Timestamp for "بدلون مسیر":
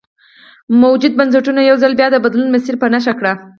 2.25-2.75